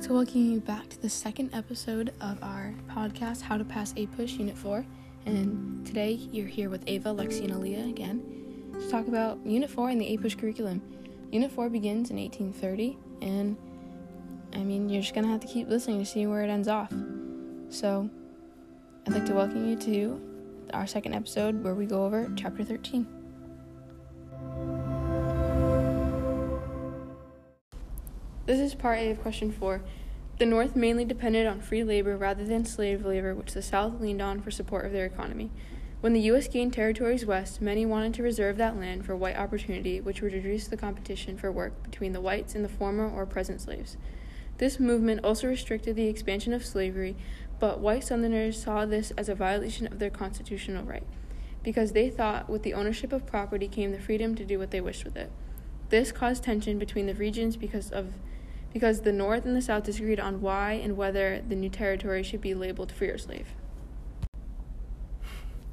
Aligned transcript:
like 0.00 0.08
to 0.08 0.14
welcome 0.14 0.52
you 0.52 0.60
back 0.60 0.88
to 0.88 1.02
the 1.02 1.10
second 1.10 1.54
episode 1.54 2.10
of 2.22 2.42
our 2.42 2.72
podcast, 2.88 3.42
How 3.42 3.58
to 3.58 3.64
Pass 3.64 3.92
APUSH 3.92 4.38
Unit 4.38 4.56
4. 4.56 4.82
And 5.26 5.86
today 5.86 6.12
you're 6.32 6.46
here 6.46 6.70
with 6.70 6.82
Ava, 6.86 7.10
Lexi, 7.10 7.44
and 7.44 7.52
Aaliyah 7.52 7.90
again 7.90 8.72
to 8.80 8.90
talk 8.90 9.08
about 9.08 9.38
Unit 9.44 9.68
4 9.68 9.90
and 9.90 10.00
the 10.00 10.16
APUSH 10.16 10.38
curriculum. 10.38 10.80
Unit 11.30 11.52
4 11.52 11.68
begins 11.68 12.08
in 12.08 12.16
1830, 12.16 12.96
and 13.20 13.58
I 14.54 14.64
mean, 14.64 14.88
you're 14.88 15.02
just 15.02 15.12
going 15.12 15.26
to 15.26 15.30
have 15.30 15.40
to 15.40 15.46
keep 15.46 15.68
listening 15.68 15.98
to 15.98 16.06
see 16.06 16.26
where 16.26 16.44
it 16.44 16.48
ends 16.48 16.66
off. 16.66 16.94
So, 17.68 18.08
I'd 19.06 19.12
like 19.12 19.26
to 19.26 19.34
welcome 19.34 19.68
you 19.68 19.76
to 19.76 20.18
our 20.72 20.86
second 20.86 21.12
episode 21.12 21.62
where 21.62 21.74
we 21.74 21.84
go 21.84 22.06
over 22.06 22.32
Chapter 22.36 22.64
13. 22.64 23.19
This 28.50 28.58
is 28.58 28.74
part 28.74 28.98
A 28.98 29.12
of 29.12 29.22
question 29.22 29.52
4. 29.52 29.80
The 30.38 30.44
North 30.44 30.74
mainly 30.74 31.04
depended 31.04 31.46
on 31.46 31.60
free 31.60 31.84
labor 31.84 32.16
rather 32.16 32.44
than 32.44 32.64
slave 32.64 33.04
labor, 33.04 33.32
which 33.32 33.52
the 33.52 33.62
South 33.62 34.00
leaned 34.00 34.20
on 34.20 34.40
for 34.40 34.50
support 34.50 34.84
of 34.84 34.90
their 34.90 35.06
economy. 35.06 35.52
When 36.00 36.14
the 36.14 36.22
U.S. 36.22 36.48
gained 36.48 36.72
territories 36.72 37.24
west, 37.24 37.62
many 37.62 37.86
wanted 37.86 38.12
to 38.14 38.24
reserve 38.24 38.56
that 38.56 38.76
land 38.76 39.06
for 39.06 39.14
white 39.14 39.36
opportunity, 39.36 40.00
which 40.00 40.20
would 40.20 40.32
reduce 40.32 40.66
the 40.66 40.76
competition 40.76 41.38
for 41.38 41.52
work 41.52 41.80
between 41.84 42.12
the 42.12 42.20
whites 42.20 42.56
and 42.56 42.64
the 42.64 42.68
former 42.68 43.08
or 43.08 43.24
present 43.24 43.60
slaves. 43.60 43.96
This 44.58 44.80
movement 44.80 45.24
also 45.24 45.46
restricted 45.46 45.94
the 45.94 46.08
expansion 46.08 46.52
of 46.52 46.66
slavery, 46.66 47.14
but 47.60 47.78
white 47.78 48.02
Southerners 48.02 48.60
saw 48.60 48.84
this 48.84 49.12
as 49.12 49.28
a 49.28 49.34
violation 49.36 49.86
of 49.86 50.00
their 50.00 50.10
constitutional 50.10 50.82
right, 50.82 51.06
because 51.62 51.92
they 51.92 52.10
thought 52.10 52.50
with 52.50 52.64
the 52.64 52.74
ownership 52.74 53.12
of 53.12 53.26
property 53.26 53.68
came 53.68 53.92
the 53.92 54.00
freedom 54.00 54.34
to 54.34 54.44
do 54.44 54.58
what 54.58 54.72
they 54.72 54.80
wished 54.80 55.04
with 55.04 55.16
it. 55.16 55.30
This 55.90 56.10
caused 56.10 56.42
tension 56.42 56.80
between 56.80 57.06
the 57.06 57.14
regions 57.14 57.56
because 57.56 57.92
of 57.92 58.14
because 58.72 59.00
the 59.00 59.12
North 59.12 59.44
and 59.44 59.56
the 59.56 59.62
South 59.62 59.84
disagreed 59.84 60.20
on 60.20 60.40
why 60.40 60.72
and 60.72 60.96
whether 60.96 61.42
the 61.48 61.54
new 61.54 61.68
territory 61.68 62.22
should 62.22 62.40
be 62.40 62.54
labeled 62.54 62.92
free 62.92 63.08
or 63.08 63.18
slave. 63.18 63.48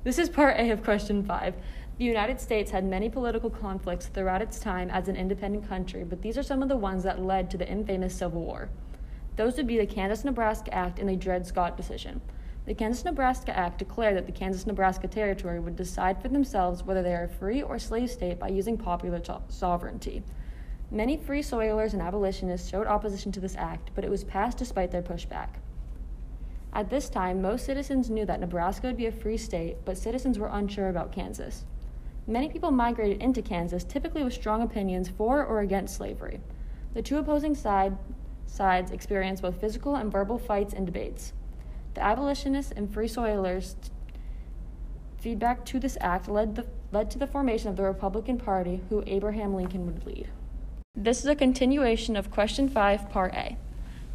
This 0.03 0.17
is 0.17 0.29
part 0.29 0.57
A 0.57 0.69
of 0.71 0.83
question 0.83 1.23
5. 1.23 1.55
The 1.97 2.05
United 2.05 2.39
States 2.39 2.71
had 2.71 2.85
many 2.85 3.09
political 3.09 3.49
conflicts 3.49 4.05
throughout 4.05 4.41
its 4.41 4.59
time 4.59 4.89
as 4.89 5.07
an 5.07 5.15
independent 5.15 5.67
country, 5.67 6.03
but 6.03 6.21
these 6.21 6.37
are 6.37 6.43
some 6.43 6.61
of 6.61 6.69
the 6.69 6.77
ones 6.77 7.03
that 7.03 7.21
led 7.21 7.49
to 7.51 7.57
the 7.57 7.67
infamous 7.67 8.15
Civil 8.15 8.41
War. 8.41 8.69
Those 9.35 9.57
would 9.57 9.67
be 9.67 9.77
the 9.77 9.85
Kansas 9.85 10.23
Nebraska 10.23 10.73
Act 10.73 10.99
and 10.99 11.09
the 11.09 11.15
Dred 11.15 11.45
Scott 11.45 11.75
decision. 11.75 12.21
The 12.65 12.73
Kansas 12.73 13.05
Nebraska 13.05 13.55
Act 13.55 13.79
declared 13.79 14.17
that 14.17 14.25
the 14.25 14.31
Kansas 14.31 14.67
Nebraska 14.67 15.07
Territory 15.07 15.59
would 15.59 15.75
decide 15.75 16.21
for 16.21 16.27
themselves 16.27 16.83
whether 16.83 17.01
they 17.01 17.15
are 17.15 17.23
a 17.23 17.29
free 17.29 17.61
or 17.61 17.79
slave 17.79 18.09
state 18.11 18.39
by 18.39 18.49
using 18.49 18.77
popular 18.77 19.21
sovereignty. 19.49 20.23
Many 20.89 21.17
free 21.17 21.41
soilers 21.41 21.91
and 21.91 22.01
abolitionists 22.01 22.69
showed 22.69 22.87
opposition 22.87 23.31
to 23.33 23.41
this 23.41 23.57
act, 23.57 23.91
but 23.93 24.05
it 24.05 24.09
was 24.09 24.23
passed 24.23 24.57
despite 24.57 24.91
their 24.91 25.01
pushback. 25.01 25.49
At 26.71 26.89
this 26.89 27.09
time, 27.09 27.41
most 27.41 27.65
citizens 27.65 28.09
knew 28.09 28.25
that 28.25 28.39
Nebraska 28.39 28.87
would 28.87 28.97
be 28.97 29.07
a 29.07 29.11
free 29.11 29.37
state, 29.37 29.77
but 29.83 29.97
citizens 29.97 30.39
were 30.39 30.47
unsure 30.47 30.87
about 30.87 31.11
Kansas. 31.11 31.65
Many 32.25 32.47
people 32.49 32.71
migrated 32.71 33.21
into 33.21 33.41
Kansas, 33.41 33.83
typically 33.83 34.23
with 34.23 34.33
strong 34.33 34.61
opinions 34.61 35.09
for 35.09 35.43
or 35.43 35.59
against 35.59 35.95
slavery. 35.95 36.39
The 36.93 37.01
two 37.01 37.17
opposing 37.17 37.55
side, 37.55 37.97
sides 38.45 38.91
experienced 38.91 39.41
both 39.41 39.59
physical 39.59 39.95
and 39.95 40.11
verbal 40.11 40.37
fights 40.37 40.73
and 40.73 40.85
debates. 40.85 41.33
The 41.95 42.03
abolitionists 42.03 42.71
and 42.71 42.93
free 42.93 43.07
soilers' 43.07 43.75
feedback 45.17 45.65
to 45.65 45.79
this 45.79 45.97
act 45.99 46.29
led, 46.29 46.55
the, 46.55 46.65
led 46.91 47.11
to 47.11 47.17
the 47.17 47.27
formation 47.27 47.69
of 47.69 47.75
the 47.75 47.83
Republican 47.83 48.37
Party, 48.37 48.81
who 48.89 49.03
Abraham 49.05 49.53
Lincoln 49.53 49.85
would 49.85 50.05
lead. 50.05 50.29
This 50.99 51.19
is 51.19 51.27
a 51.27 51.35
continuation 51.35 52.15
of 52.15 52.31
question 52.31 52.67
5, 52.67 53.11
part 53.11 53.35
A. 53.35 53.55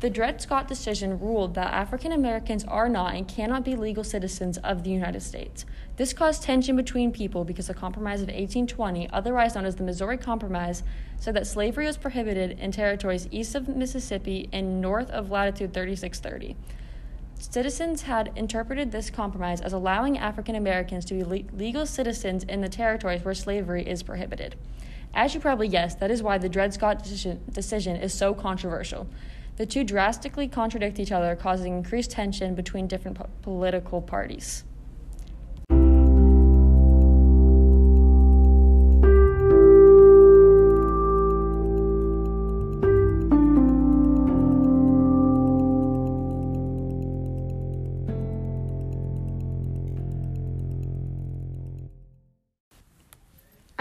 The 0.00 0.10
Dred 0.10 0.42
Scott 0.42 0.66
decision 0.66 1.20
ruled 1.20 1.54
that 1.54 1.72
African 1.72 2.10
Americans 2.10 2.64
are 2.64 2.88
not 2.88 3.14
and 3.14 3.28
cannot 3.28 3.64
be 3.64 3.76
legal 3.76 4.02
citizens 4.02 4.58
of 4.58 4.82
the 4.82 4.90
United 4.90 5.20
States. 5.20 5.64
This 5.96 6.12
caused 6.12 6.42
tension 6.42 6.74
between 6.74 7.12
people 7.12 7.44
because 7.44 7.68
the 7.68 7.72
Compromise 7.72 8.20
of 8.20 8.26
1820, 8.26 9.08
otherwise 9.10 9.54
known 9.54 9.64
as 9.64 9.76
the 9.76 9.84
Missouri 9.84 10.18
Compromise, 10.18 10.82
said 11.20 11.34
that 11.34 11.46
slavery 11.46 11.86
was 11.86 11.96
prohibited 11.96 12.58
in 12.58 12.72
territories 12.72 13.28
east 13.30 13.54
of 13.54 13.68
Mississippi 13.68 14.48
and 14.52 14.80
north 14.80 15.08
of 15.10 15.30
latitude 15.30 15.72
3630. 15.72 16.56
Citizens 17.38 18.02
had 18.02 18.32
interpreted 18.34 18.90
this 18.90 19.08
compromise 19.08 19.60
as 19.60 19.72
allowing 19.72 20.18
African 20.18 20.56
Americans 20.56 21.04
to 21.04 21.14
be 21.14 21.22
le- 21.22 21.56
legal 21.56 21.86
citizens 21.86 22.42
in 22.42 22.60
the 22.60 22.68
territories 22.68 23.24
where 23.24 23.34
slavery 23.34 23.86
is 23.86 24.02
prohibited. 24.02 24.56
As 25.14 25.34
you 25.34 25.40
probably 25.40 25.68
guessed, 25.68 26.00
that 26.00 26.10
is 26.10 26.22
why 26.22 26.38
the 26.38 26.48
Dred 26.48 26.72
Scott 26.72 27.02
decision, 27.02 27.40
decision 27.50 27.96
is 27.96 28.14
so 28.14 28.32
controversial. 28.32 29.06
The 29.56 29.66
two 29.66 29.84
drastically 29.84 30.48
contradict 30.48 30.98
each 30.98 31.12
other, 31.12 31.36
causing 31.36 31.76
increased 31.76 32.10
tension 32.10 32.54
between 32.54 32.86
different 32.86 33.18
po- 33.18 33.28
political 33.42 34.00
parties. 34.00 34.64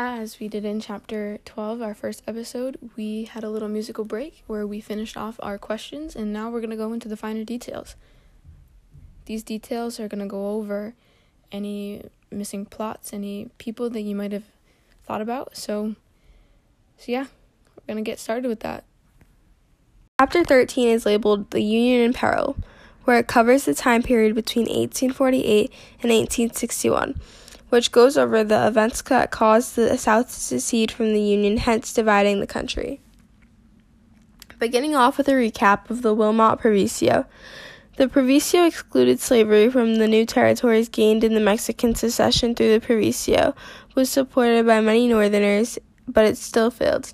As 0.03 0.39
we 0.39 0.47
did 0.47 0.66
in 0.66 0.81
chapter 0.81 1.38
12, 1.45 1.79
our 1.79 1.94
first 1.94 2.23
episode, 2.25 2.75
we 2.95 3.25
had 3.25 3.44
a 3.44 3.51
little 3.51 3.69
musical 3.69 4.03
break 4.03 4.41
where 4.47 4.66
we 4.66 4.81
finished 4.81 5.16
off 5.16 5.39
our 5.44 5.59
questions, 5.59 6.16
and 6.16 6.34
now 6.34 6.50
we're 6.50 6.59
going 6.59 6.72
to 6.72 6.75
go 6.75 6.91
into 6.91 7.07
the 7.07 7.16
finer 7.16 7.44
details. 7.44 7.95
These 9.25 9.44
details 9.44 10.00
are 10.00 10.07
going 10.07 10.22
to 10.22 10.25
go 10.25 10.56
over 10.56 10.95
any 11.51 12.01
missing 12.31 12.66
plots, 12.66 13.13
any 13.13 13.51
people 13.59 13.91
that 13.91 14.01
you 14.01 14.16
might 14.16 14.31
have 14.31 14.45
thought 15.03 15.22
about. 15.22 15.56
So, 15.56 15.94
so 16.97 17.12
yeah, 17.12 17.28
we're 17.75 17.94
going 17.94 18.03
to 18.03 18.09
get 18.09 18.18
started 18.18 18.47
with 18.47 18.62
that. 18.62 18.85
Chapter 20.19 20.44
13 20.44 20.88
is 20.88 21.06
labeled 21.06 21.51
The 21.51 21.62
Union 21.62 22.01
in 22.01 22.13
Peril, 22.13 22.57
where 23.03 23.19
it 23.19 23.28
covers 23.28 23.66
the 23.66 23.75
time 23.75 24.01
period 24.01 24.33
between 24.33 24.66
1848 24.66 25.72
and 26.01 26.12
1861 26.12 27.22
which 27.71 27.93
goes 27.93 28.17
over 28.17 28.43
the 28.43 28.67
events 28.67 29.01
that 29.03 29.31
caused 29.31 29.77
the 29.77 29.97
South 29.97 30.27
to 30.27 30.39
secede 30.39 30.91
from 30.91 31.13
the 31.13 31.21
Union, 31.21 31.55
hence 31.55 31.93
dividing 31.93 32.41
the 32.41 32.45
country. 32.47 32.99
Beginning 34.59 34.93
off 34.93 35.17
with 35.17 35.29
a 35.29 35.31
recap 35.31 35.89
of 35.89 36.01
the 36.01 36.13
Wilmot 36.13 36.59
Proviso. 36.59 37.25
The 37.95 38.09
Proviso 38.09 38.65
excluded 38.65 39.21
slavery 39.21 39.69
from 39.69 39.95
the 39.95 40.07
new 40.09 40.25
territories 40.25 40.89
gained 40.89 41.23
in 41.23 41.33
the 41.33 41.39
Mexican 41.39 41.95
secession 41.95 42.55
through 42.55 42.73
the 42.73 42.85
Proviso, 42.85 43.55
was 43.95 44.09
supported 44.09 44.65
by 44.65 44.81
many 44.81 45.07
Northerners, 45.07 45.79
but 46.09 46.25
it 46.25 46.38
still 46.38 46.71
failed. 46.71 47.13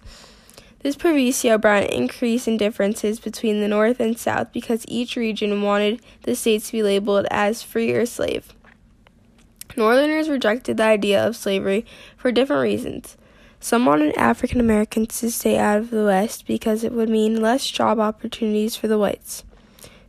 This 0.79 0.95
Proviso 0.95 1.59
brought 1.59 1.83
an 1.83 1.89
increase 1.89 2.47
in 2.47 2.57
differences 2.57 3.19
between 3.19 3.61
the 3.61 3.67
North 3.67 3.99
and 3.99 4.17
South 4.17 4.51
because 4.51 4.85
each 4.87 5.15
region 5.15 5.61
wanted 5.61 6.01
the 6.23 6.35
states 6.35 6.67
to 6.67 6.71
be 6.71 6.83
labeled 6.83 7.27
as 7.29 7.61
free 7.61 7.91
or 7.91 8.07
slave. 8.07 8.55
Northerners 9.77 10.27
rejected 10.27 10.77
the 10.77 10.83
idea 10.83 11.25
of 11.25 11.35
slavery 11.35 11.85
for 12.17 12.31
different 12.31 12.63
reasons. 12.63 13.15
Some 13.59 13.85
wanted 13.85 14.17
African 14.17 14.59
Americans 14.59 15.19
to 15.19 15.29
stay 15.29 15.57
out 15.57 15.77
of 15.77 15.91
the 15.91 16.05
West 16.05 16.47
because 16.47 16.83
it 16.83 16.91
would 16.91 17.09
mean 17.09 17.41
less 17.41 17.69
job 17.69 17.99
opportunities 17.99 18.75
for 18.75 18.87
the 18.87 18.97
whites. 18.97 19.43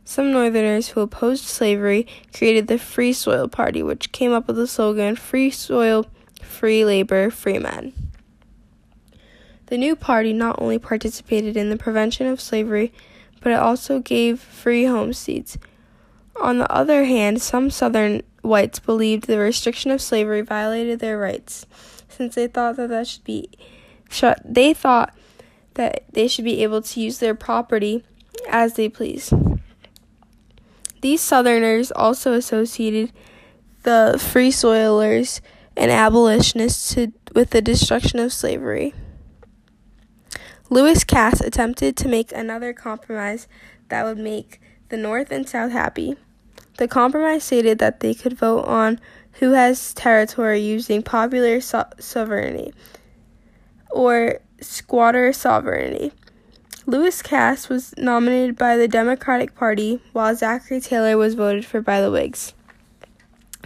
Some 0.03 0.31
Northerners 0.31 0.89
who 0.89 1.01
opposed 1.01 1.43
slavery 1.43 2.07
created 2.33 2.67
the 2.67 2.79
Free 2.79 3.13
Soil 3.13 3.47
Party, 3.47 3.83
which 3.83 4.11
came 4.11 4.33
up 4.33 4.47
with 4.47 4.55
the 4.55 4.65
slogan 4.65 5.15
Free 5.15 5.51
Soil, 5.51 6.07
Free 6.41 6.83
Labor, 6.83 7.29
Free 7.29 7.59
Men. 7.59 7.93
The 9.67 9.77
new 9.77 9.95
party 9.95 10.33
not 10.33 10.59
only 10.59 10.79
participated 10.79 11.55
in 11.55 11.69
the 11.69 11.77
prevention 11.77 12.25
of 12.25 12.41
slavery, 12.41 12.91
but 13.39 13.51
it 13.51 13.59
also 13.59 13.99
gave 13.99 14.39
free 14.39 14.85
homesteads. 14.85 15.59
On 16.41 16.59
the 16.59 16.71
other 16.71 17.03
hand, 17.03 17.41
some 17.41 17.69
Southern 17.69 18.21
whites 18.41 18.79
believed 18.79 19.27
the 19.27 19.39
restriction 19.39 19.91
of 19.91 20.01
slavery 20.01 20.41
violated 20.41 20.99
their 20.99 21.17
rights, 21.17 21.65
since 22.07 22.35
they 22.35 22.47
thought 22.47 22.77
that 22.77 22.89
that 22.89 23.07
should 23.07 23.23
be 23.23 23.49
they 24.43 24.73
thought 24.73 25.13
that 25.75 26.03
they 26.11 26.27
should 26.27 26.45
be 26.45 26.63
able 26.63 26.81
to 26.81 26.99
use 26.99 27.19
their 27.19 27.35
property 27.35 28.03
as 28.49 28.73
they 28.73 28.89
please. 28.89 29.33
These 31.01 31.21
Southerners 31.21 31.91
also 31.91 32.33
associated 32.33 33.11
the 33.83 34.19
free 34.19 34.51
soilers 34.51 35.41
and 35.77 35.91
abolitionists 35.91 36.93
to, 36.95 37.13
with 37.33 37.51
the 37.51 37.61
destruction 37.61 38.19
of 38.19 38.33
slavery. 38.33 38.93
Lewis 40.69 41.03
Cass 41.03 41.39
attempted 41.39 41.95
to 41.97 42.07
make 42.07 42.31
another 42.31 42.73
compromise 42.73 43.47
that 43.87 44.03
would 44.03 44.17
make 44.17 44.59
the 44.89 44.97
North 44.97 45.31
and 45.31 45.47
South 45.47 45.71
happy. 45.71 46.17
The 46.79 46.87
compromise 46.87 47.43
stated 47.43 47.79
that 47.79 47.99
they 47.99 48.13
could 48.13 48.37
vote 48.37 48.61
on 48.61 49.01
who 49.33 49.51
has 49.51 49.93
territory 49.93 50.61
using 50.61 51.03
popular 51.03 51.59
so- 51.59 51.89
sovereignty 51.99 52.73
or 53.91 54.39
squatter 54.61 55.33
sovereignty. 55.33 56.13
Lewis 56.85 57.21
Cass 57.21 57.67
was 57.67 57.93
nominated 57.97 58.55
by 58.57 58.77
the 58.77 58.87
Democratic 58.87 59.55
Party, 59.55 59.99
while 60.13 60.33
Zachary 60.33 60.79
Taylor 60.79 61.17
was 61.17 61.33
voted 61.33 61.65
for 61.65 61.81
by 61.81 61.99
the 61.99 62.09
Whigs. 62.09 62.53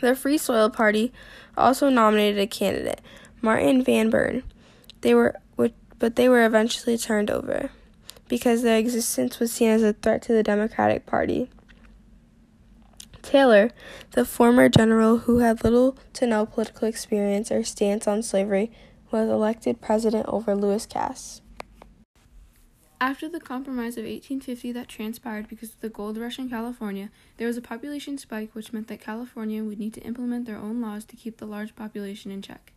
The 0.01 0.15
Free 0.15 0.39
Soil 0.39 0.71
Party 0.71 1.13
also 1.56 1.89
nominated 1.89 2.39
a 2.39 2.48
candidate, 2.48 3.00
Martin 3.44 3.83
Van 3.83 4.10
Buren. 4.10 4.42
They 5.01 5.13
were, 5.13 5.36
but 5.56 6.15
they 6.15 6.27
were 6.27 6.48
eventually 6.48 6.98
turned 6.98 7.30
over 7.30 7.69
because 8.27 8.63
their 8.63 8.80
existence 8.80 9.39
was 9.39 9.51
seen 9.51 9.69
as 9.69 9.83
a 9.83 9.94
threat 9.94 10.24
to 10.24 10.33
the 10.33 10.42
Democratic 10.42 11.06
Party. 11.06 11.51
Taylor, 13.24 13.72
the 14.12 14.25
former 14.25 14.70
general 14.70 15.20
who 15.20 15.40
had 15.40 15.64
little 15.64 15.98
to 16.14 16.28
no 16.28 16.46
political 16.46 16.88
experience 16.88 17.52
or 17.52 17.64
stance 17.64 18.08
on 18.08 18.22
slavery, 18.22 18.72
was 19.10 19.30
elected 19.30 19.81
president 19.81 20.28
over 20.28 20.56
Lewis 20.56 20.86
Cass. 20.86 21.42
After 23.02 23.28
the 23.28 23.40
Compromise 23.40 23.98
of 23.98 24.06
1850 24.06 24.72
that 24.74 24.88
transpired 24.88 25.50
because 25.50 25.72
of 25.72 25.80
the 25.81 25.90
gold 25.90 26.18
rush 26.18 26.40
in 26.40 26.50
California, 26.50 27.10
there 27.38 27.48
was 27.48 27.58
a 27.58 27.62
population 27.62 28.18
spike 28.18 28.52
which 28.54 28.72
meant 28.72 28.88
that 28.88 29.02
California 29.02 29.64
would 29.64 29.80
need 29.80 29.94
to 29.96 30.02
implement 30.04 30.46
their 30.46 30.58
own 30.58 30.80
laws 30.80 31.04
to 31.06 31.16
keep 31.16 31.38
the 31.38 31.46
large 31.46 31.75
population 31.75 32.31
in 32.31 32.42
check. 32.42 32.72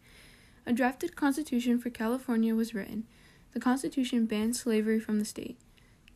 A 0.66 0.72
drafted 0.72 1.14
constitution 1.14 1.78
for 1.78 1.90
California 1.90 2.54
was 2.54 2.74
written. 2.74 3.04
The 3.52 3.60
constitution 3.60 4.26
banned 4.26 4.56
slavery 4.56 4.98
from 4.98 5.18
the 5.20 5.24
state. 5.24 5.58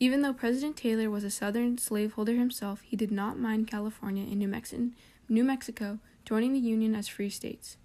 Even 0.02 0.23
though 0.23 0.32
President 0.32 0.79
Taylor 0.79 1.11
was 1.11 1.25
a 1.25 1.31
southern 1.31 1.76
slaveholder 1.76 2.35
himself, 2.35 2.81
he 2.81 2.97
did 2.97 3.12
not 3.12 3.38
mind 3.38 3.67
California 3.67 4.23
and 4.23 4.38
New, 4.38 4.49
Mexico, 4.49 4.88
New 5.29 5.44
Mexico 5.44 5.99
joining 6.25 6.55
the 6.55 6.58
Union 6.58 6.94
as 6.94 7.06
free 7.06 7.29
states. 7.29 7.76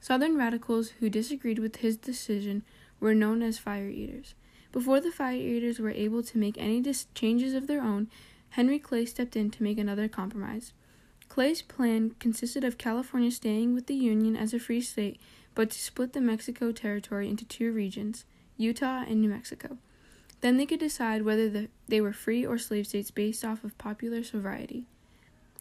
Southern 0.00 0.36
radicals 0.36 0.90
who 1.00 1.10
disagreed 1.10 1.58
with 1.58 1.76
his 1.76 1.96
decision 1.96 2.62
were 3.00 3.12
known 3.12 3.42
as 3.42 3.58
fire 3.58 3.88
eaters. 3.88 4.34
Before 4.70 5.00
the 5.00 5.10
fire 5.10 5.34
eaters 5.34 5.80
were 5.80 5.90
able 5.90 6.22
to 6.22 6.38
make 6.38 6.56
any 6.58 6.80
dis- 6.80 7.08
changes 7.12 7.54
of 7.54 7.66
their 7.66 7.82
own, 7.82 8.08
Henry 8.50 8.78
Clay 8.78 9.04
stepped 9.04 9.34
in 9.34 9.50
to 9.50 9.64
make 9.64 9.78
another 9.78 10.06
compromise. 10.06 10.72
Clay's 11.28 11.60
plan 11.60 12.14
consisted 12.20 12.62
of 12.62 12.78
California 12.78 13.32
staying 13.32 13.74
with 13.74 13.88
the 13.88 13.94
Union 13.96 14.36
as 14.36 14.54
a 14.54 14.60
free 14.60 14.80
state, 14.80 15.20
but 15.56 15.70
to 15.70 15.78
split 15.80 16.12
the 16.12 16.20
Mexico 16.20 16.70
territory 16.70 17.28
into 17.28 17.44
two 17.44 17.72
regions, 17.72 18.24
Utah 18.56 19.02
and 19.08 19.20
New 19.20 19.28
Mexico. 19.28 19.78
Then 20.40 20.56
they 20.56 20.66
could 20.66 20.80
decide 20.80 21.22
whether 21.22 21.48
the, 21.48 21.68
they 21.88 22.00
were 22.00 22.12
free 22.12 22.44
or 22.44 22.58
slave 22.58 22.86
states 22.86 23.10
based 23.10 23.44
off 23.44 23.64
of 23.64 23.76
popular 23.78 24.22
sovereignty. 24.22 24.84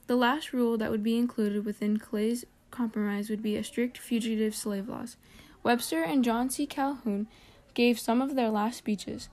The 0.07 0.15
last 0.15 0.53
rule 0.53 0.77
that 0.77 0.91
would 0.91 1.03
be 1.03 1.17
included 1.17 1.65
within 1.65 1.97
Clay's 1.97 2.45
compromise 2.71 3.29
would 3.29 3.41
be 3.41 3.55
a 3.55 3.63
strict 3.63 3.97
fugitive 3.97 4.53
slave 4.53 4.87
laws. 4.87 5.17
Webster 5.63 6.03
and 6.03 6.23
John 6.23 6.49
C. 6.49 6.67
Calhoun 6.67 7.27
gave 7.73 7.99
some 7.99 8.21
of 8.21 8.35
their 8.35 8.49
last 8.49 8.77
speeches. 8.77 9.29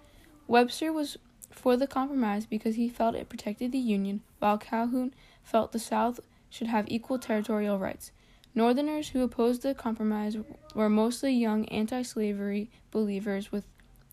Webster 0.47 0.93
was 0.93 1.19
for 1.51 1.77
the 1.77 1.87
compromise 1.87 2.47
because 2.47 2.77
he 2.77 2.89
felt 2.89 3.15
it 3.15 3.29
protected 3.29 3.73
the 3.73 3.79
Union, 3.79 4.23
while 4.39 4.57
Calhoun 4.57 5.13
felt 5.43 5.73
the 5.73 5.79
South 5.79 6.21
should 6.49 6.69
have 6.69 6.89
equal 6.89 7.19
territorial 7.19 7.79
rights. 7.79 8.11
Northerners 8.55 9.11
who 9.11 9.23
opposed 9.23 9.63
the 9.63 9.75
compromise 9.75 10.37
were 10.75 10.89
mostly 10.89 11.33
young 11.33 11.67
anti 11.67 12.03
slavery 12.03 12.71
believers 12.91 13.51
with 13.51 13.65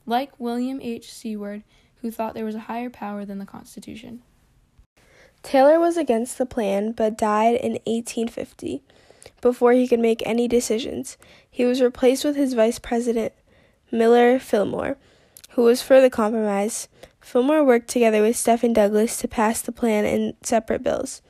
like 0.09 0.39
William 0.39 0.79
H. 0.81 1.13
Seward, 1.13 1.63
who 2.01 2.11
thought 2.11 2.33
there 2.33 2.45
was 2.45 2.55
a 2.55 2.61
higher 2.61 2.89
power 2.89 3.25
than 3.25 3.39
the 3.39 3.45
Constitution. 3.45 4.21
Taylor 5.43 5.79
was 5.79 5.95
against 5.95 6.37
the 6.37 6.45
plan 6.45 6.91
but 6.91 7.17
died 7.17 7.55
in 7.55 7.73
1850 7.85 8.83
before 9.41 9.73
he 9.73 9.87
could 9.87 9.99
make 9.99 10.21
any 10.25 10.47
decisions. 10.47 11.17
He 11.49 11.63
was 11.63 11.81
replaced 11.81 12.25
with 12.25 12.35
his 12.35 12.53
vice 12.53 12.79
president, 12.79 13.33
Millard 13.91 14.41
Fillmore, 14.41 14.97
who 15.51 15.63
was 15.63 15.81
for 15.81 16.01
the 16.01 16.09
compromise. 16.09 16.87
Fillmore 17.21 17.63
worked 17.63 17.87
together 17.87 18.21
with 18.21 18.35
Stephen 18.35 18.73
Douglas 18.73 19.17
to 19.17 19.27
pass 19.27 19.61
the 19.61 19.71
plan 19.71 20.05
in 20.05 20.33
separate 20.41 20.83
bills. 20.83 21.21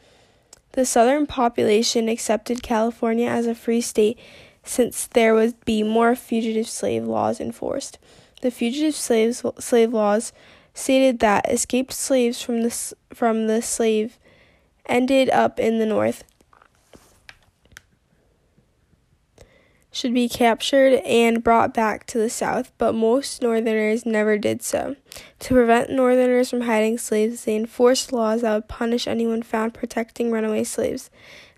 The 0.74 0.86
southern 0.86 1.26
population 1.26 2.10
accepted 2.10 2.64
California 2.64 3.28
as 3.28 3.48
a 3.48 3.56
free 3.56 3.82
state 3.82 4.18
since 4.64 5.08
there 5.08 5.34
would 5.34 5.64
be 5.66 5.82
more 5.84 6.16
fugitive 6.16 6.68
slave 6.68 7.06
laws 7.06 7.40
enforced. 7.40 7.98
The 8.42 8.52
fugitive 8.52 8.96
slaves, 8.96 9.44
slave 9.60 9.94
laws 9.94 10.34
stated 10.74 11.20
that 11.20 11.50
escaped 11.52 11.94
slaves 11.94 12.42
from 12.42 12.62
the, 12.62 12.94
from 13.14 13.48
the 13.48 13.62
slave 13.62 14.18
ended 14.86 15.30
up 15.30 15.60
in 15.60 15.80
the 15.80 15.86
north 15.86 16.24
should 20.00 20.14
be 20.14 20.30
captured 20.30 20.94
and 21.06 21.44
brought 21.44 21.74
back 21.74 22.06
to 22.06 22.18
the 22.18 22.30
South, 22.30 22.72
but 22.78 22.94
most 22.94 23.42
Northerners 23.42 24.06
never 24.06 24.38
did 24.38 24.62
so. 24.62 24.96
To 25.40 25.54
prevent 25.54 25.90
Northerners 25.90 26.50
from 26.50 26.62
hiding 26.62 26.98
slaves, 26.98 27.44
they 27.44 27.56
enforced 27.56 28.14
laws 28.14 28.42
that 28.42 28.54
would 28.54 28.68
punish 28.70 29.08
anyone 29.08 29.44
found 29.44 29.74
protecting 29.74 30.32
runaway 30.32 30.64
slaves. 30.64 31.10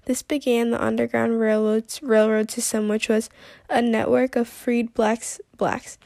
This 0.05 0.23
began 0.23 0.71
the 0.71 0.83
Underground 0.83 1.39
Railroad's 1.39 2.01
railroad 2.01 2.49
system, 2.49 2.87
which 2.87 3.07
was 3.07 3.29
a 3.69 3.81
network 3.81 4.35
of 4.35 4.47
freed 4.47 4.93
blacks, 4.95 5.39
blacks, 5.57 5.99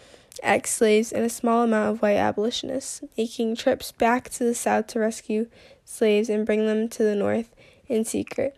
ex-slaves, 0.46 1.12
and 1.12 1.26
a 1.26 1.30
small 1.30 1.64
amount 1.64 1.96
of 1.96 2.02
white 2.02 2.18
abolitionists, 2.18 3.02
making 3.18 3.56
trips 3.56 3.92
back 3.92 4.30
to 4.30 4.44
the 4.44 4.56
South 4.56 4.88
to 4.88 5.00
rescue 5.00 5.48
slaves 5.84 6.30
and 6.30 6.46
bring 6.46 6.66
them 6.66 6.88
to 6.90 7.04
the 7.04 7.16
North 7.16 7.54
in 7.88 8.06
secret. 8.06 8.56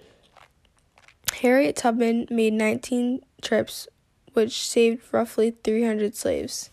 Harriet 1.41 1.75
Tubman 1.75 2.27
made 2.29 2.53
19 2.53 3.21
trips, 3.41 3.87
which 4.33 4.67
saved 4.67 5.03
roughly 5.11 5.51
300 5.51 6.15
slaves. 6.15 6.71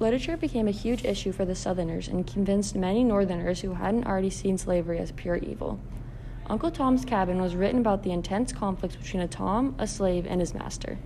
Literature 0.00 0.36
became 0.36 0.68
a 0.68 0.72
huge 0.72 1.04
issue 1.04 1.32
for 1.32 1.44
the 1.44 1.54
Southerners 1.54 2.08
and 2.08 2.26
convinced 2.26 2.74
many 2.74 3.04
Northerners 3.04 3.60
who 3.60 3.74
hadn't 3.74 4.06
already 4.06 4.30
seen 4.30 4.58
slavery 4.58 4.98
as 4.98 5.12
pure 5.12 5.36
evil. 5.36 5.78
Uncle 6.46 6.70
Tom's 6.70 7.04
Cabin 7.04 7.40
was 7.40 7.54
written 7.54 7.80
about 7.80 8.02
the 8.02 8.12
intense 8.12 8.52
conflicts 8.52 8.96
between 8.96 9.22
a 9.22 9.28
Tom, 9.28 9.74
a 9.78 9.86
slave, 9.86 10.26
and 10.26 10.40
his 10.40 10.52
master. 10.52 10.98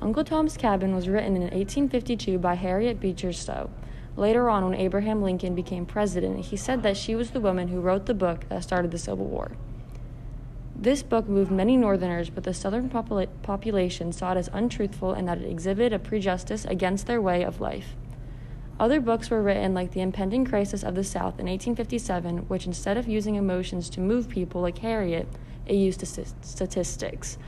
Uncle 0.00 0.22
Tom's 0.22 0.56
Cabin 0.56 0.94
was 0.94 1.08
written 1.08 1.34
in 1.34 1.42
1852 1.42 2.38
by 2.38 2.54
Harriet 2.54 3.00
Beecher 3.00 3.32
Stowe. 3.32 3.68
Later 4.16 4.48
on, 4.48 4.64
when 4.64 4.74
Abraham 4.74 5.22
Lincoln 5.22 5.56
became 5.56 5.86
president, 5.86 6.46
he 6.46 6.56
said 6.56 6.84
that 6.84 6.96
she 6.96 7.16
was 7.16 7.32
the 7.32 7.40
woman 7.40 7.66
who 7.66 7.80
wrote 7.80 8.06
the 8.06 8.14
book 8.14 8.48
that 8.48 8.62
started 8.62 8.92
the 8.92 8.98
Civil 8.98 9.26
War. 9.26 9.50
This 10.76 11.02
book 11.02 11.28
moved 11.28 11.50
many 11.50 11.76
Northerners, 11.76 12.30
but 12.30 12.44
the 12.44 12.54
Southern 12.54 12.88
popula- 12.88 13.26
population 13.42 14.12
saw 14.12 14.32
it 14.32 14.38
as 14.38 14.48
untruthful 14.52 15.12
and 15.12 15.26
that 15.26 15.38
it 15.38 15.50
exhibited 15.50 15.92
a 15.92 15.98
prejudice 15.98 16.64
against 16.64 17.08
their 17.08 17.20
way 17.20 17.42
of 17.42 17.60
life. 17.60 17.96
Other 18.78 19.00
books 19.00 19.30
were 19.30 19.42
written, 19.42 19.74
like 19.74 19.90
The 19.90 20.00
Impending 20.00 20.44
Crisis 20.44 20.84
of 20.84 20.94
the 20.94 21.02
South 21.02 21.40
in 21.40 21.46
1857, 21.46 22.46
which 22.46 22.66
instead 22.66 22.96
of 22.96 23.08
using 23.08 23.34
emotions 23.34 23.90
to 23.90 24.00
move 24.00 24.28
people 24.28 24.60
like 24.60 24.78
Harriet, 24.78 25.26
it 25.66 25.74
used 25.74 26.06
statistics. 26.42 27.38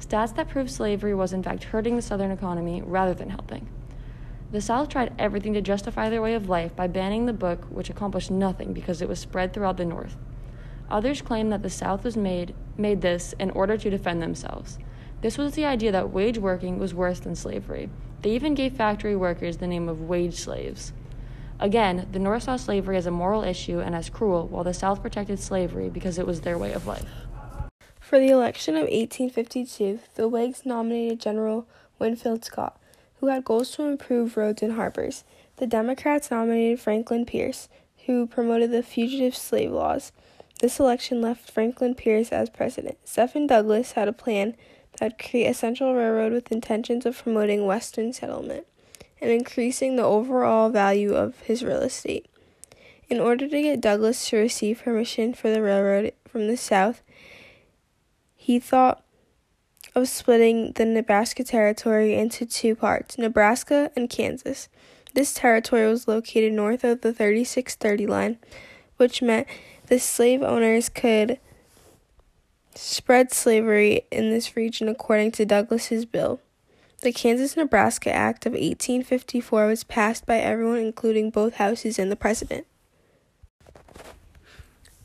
Stats 0.00 0.34
that 0.34 0.48
proved 0.48 0.70
slavery 0.70 1.14
was 1.14 1.32
in 1.32 1.42
fact 1.42 1.64
hurting 1.64 1.94
the 1.94 2.02
Southern 2.02 2.30
economy 2.30 2.82
rather 2.82 3.14
than 3.14 3.30
helping. 3.30 3.68
The 4.50 4.60
South 4.60 4.88
tried 4.88 5.12
everything 5.18 5.54
to 5.54 5.60
justify 5.60 6.10
their 6.10 6.22
way 6.22 6.34
of 6.34 6.48
life 6.48 6.74
by 6.74 6.88
banning 6.88 7.26
the 7.26 7.32
book, 7.32 7.66
which 7.66 7.90
accomplished 7.90 8.30
nothing 8.30 8.72
because 8.72 9.00
it 9.00 9.08
was 9.08 9.20
spread 9.20 9.52
throughout 9.52 9.76
the 9.76 9.84
North. 9.84 10.16
Others 10.90 11.22
claim 11.22 11.50
that 11.50 11.62
the 11.62 11.70
South 11.70 12.02
was 12.02 12.16
made, 12.16 12.54
made 12.76 13.00
this 13.00 13.32
in 13.38 13.50
order 13.50 13.76
to 13.76 13.90
defend 13.90 14.20
themselves. 14.20 14.78
This 15.20 15.38
was 15.38 15.54
the 15.54 15.66
idea 15.66 15.92
that 15.92 16.10
wage 16.10 16.38
working 16.38 16.78
was 16.78 16.94
worse 16.94 17.20
than 17.20 17.36
slavery. 17.36 17.90
They 18.22 18.30
even 18.30 18.54
gave 18.54 18.72
factory 18.72 19.14
workers 19.14 19.58
the 19.58 19.68
name 19.68 19.88
of 19.88 20.00
wage 20.00 20.34
slaves. 20.34 20.92
Again, 21.60 22.08
the 22.10 22.18
North 22.18 22.44
saw 22.44 22.56
slavery 22.56 22.96
as 22.96 23.06
a 23.06 23.10
moral 23.10 23.44
issue 23.44 23.80
and 23.80 23.94
as 23.94 24.08
cruel, 24.08 24.48
while 24.48 24.64
the 24.64 24.74
South 24.74 25.02
protected 25.02 25.38
slavery 25.38 25.90
because 25.90 26.18
it 26.18 26.26
was 26.26 26.40
their 26.40 26.58
way 26.58 26.72
of 26.72 26.86
life. 26.86 27.06
For 28.10 28.18
the 28.18 28.30
election 28.30 28.74
of 28.74 28.88
1852, 28.88 30.00
the 30.16 30.26
Whigs 30.26 30.66
nominated 30.66 31.20
General 31.20 31.68
Winfield 32.00 32.44
Scott, 32.44 32.76
who 33.20 33.28
had 33.28 33.44
goals 33.44 33.70
to 33.76 33.84
improve 33.84 34.36
roads 34.36 34.62
and 34.62 34.72
harbors. 34.72 35.22
The 35.58 35.68
Democrats 35.68 36.28
nominated 36.28 36.80
Franklin 36.80 37.24
Pierce, 37.24 37.68
who 38.06 38.26
promoted 38.26 38.72
the 38.72 38.82
fugitive 38.82 39.36
slave 39.36 39.70
laws. 39.70 40.10
This 40.58 40.80
election 40.80 41.20
left 41.20 41.52
Franklin 41.52 41.94
Pierce 41.94 42.32
as 42.32 42.50
president. 42.50 42.98
Stephen 43.04 43.46
Douglas 43.46 43.92
had 43.92 44.08
a 44.08 44.12
plan 44.12 44.56
that 44.98 45.12
would 45.12 45.24
create 45.24 45.46
a 45.46 45.54
central 45.54 45.94
railroad 45.94 46.32
with 46.32 46.50
intentions 46.50 47.06
of 47.06 47.22
promoting 47.22 47.64
Western 47.64 48.12
settlement 48.12 48.66
and 49.20 49.30
increasing 49.30 49.94
the 49.94 50.02
overall 50.02 50.68
value 50.68 51.14
of 51.14 51.38
his 51.42 51.62
real 51.62 51.82
estate. 51.82 52.26
In 53.08 53.20
order 53.20 53.46
to 53.46 53.62
get 53.62 53.80
Douglas 53.80 54.28
to 54.30 54.36
receive 54.36 54.82
permission 54.82 55.32
for 55.32 55.48
the 55.48 55.62
railroad 55.62 56.12
from 56.26 56.48
the 56.48 56.56
South, 56.56 57.02
he 58.50 58.58
thought 58.58 59.00
of 59.94 60.08
splitting 60.08 60.72
the 60.72 60.84
Nebraska 60.84 61.44
Territory 61.44 62.14
into 62.16 62.44
two 62.44 62.74
parts 62.74 63.16
Nebraska 63.16 63.92
and 63.94 64.10
Kansas. 64.10 64.68
This 65.14 65.32
territory 65.32 65.86
was 65.86 66.08
located 66.08 66.52
north 66.52 66.82
of 66.82 67.02
the 67.02 67.12
3630 67.12 68.08
line, 68.08 68.38
which 68.96 69.22
meant 69.22 69.46
the 69.86 70.00
slave 70.00 70.42
owners 70.42 70.88
could 70.88 71.38
spread 72.74 73.32
slavery 73.32 74.02
in 74.10 74.30
this 74.30 74.56
region 74.56 74.88
according 74.88 75.30
to 75.30 75.46
Douglas's 75.46 76.04
bill. 76.04 76.40
The 77.02 77.12
Kansas 77.12 77.56
Nebraska 77.56 78.12
Act 78.12 78.46
of 78.46 78.54
1854 78.54 79.66
was 79.66 79.84
passed 79.84 80.26
by 80.26 80.38
everyone, 80.38 80.80
including 80.80 81.30
both 81.30 81.54
houses 81.54 82.00
and 82.00 82.10
the 82.10 82.16
president. 82.16 82.66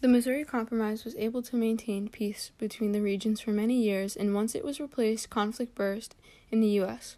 The 0.05 0.11
Missouri 0.11 0.43
Compromise 0.45 1.03
was 1.03 1.15
able 1.15 1.41
to 1.41 1.55
maintain 1.55 2.09
peace 2.09 2.51
between 2.59 2.91
the 2.91 3.01
regions 3.01 3.41
for 3.41 3.49
many 3.49 3.81
years, 3.81 4.15
and 4.15 4.35
once 4.35 4.53
it 4.53 4.63
was 4.63 4.79
replaced, 4.79 5.31
conflict 5.31 5.73
burst 5.73 6.13
in 6.51 6.61
the 6.61 6.67
U.S. 6.81 7.17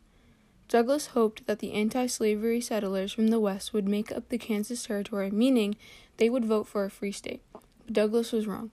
Douglas 0.70 1.08
hoped 1.08 1.46
that 1.48 1.60
the 1.60 1.74
anti 1.74 2.06
slavery 2.08 2.62
settlers 2.62 3.12
from 3.12 3.28
the 3.28 3.42
West 3.42 3.74
would 3.74 3.90
make 3.90 4.10
up 4.10 4.30
the 4.30 4.38
Kansas 4.38 4.86
Territory, 4.86 5.30
meaning 5.32 5.76
they 6.16 6.30
would 6.30 6.46
vote 6.46 6.66
for 6.66 6.86
a 6.86 6.90
free 6.90 7.12
state. 7.12 7.42
But 7.52 7.92
Douglas 7.92 8.32
was 8.32 8.48
wrong. 8.48 8.72